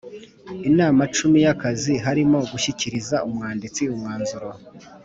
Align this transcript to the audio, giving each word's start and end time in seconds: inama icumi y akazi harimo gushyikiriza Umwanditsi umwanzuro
inama 0.69 1.01
icumi 1.09 1.37
y 1.45 1.49
akazi 1.53 1.93
harimo 2.05 2.37
gushyikiriza 2.51 3.17
Umwanditsi 3.27 3.81
umwanzuro 3.93 4.49